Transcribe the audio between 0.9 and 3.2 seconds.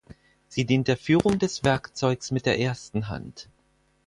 Führung des Werkzeugs mit der ersten